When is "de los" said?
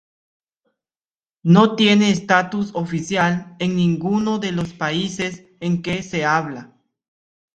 4.39-4.73